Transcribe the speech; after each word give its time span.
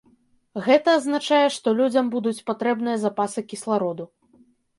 Гэта 0.67 0.95
азначае, 0.99 1.41
што 1.57 1.73
людзям 1.81 2.09
будуць 2.15 2.43
патрэбныя 2.49 2.97
запасы 3.05 3.45
кіслароду. 3.53 4.11